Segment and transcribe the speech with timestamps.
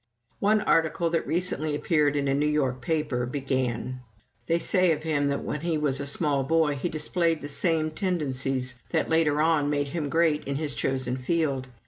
[0.39, 3.99] One article that recently appeared in a New York paper began:
[4.47, 7.91] "They say of him that when he was a small boy he displayed the same
[7.91, 11.67] tendencies that later on made him great in his chosen field.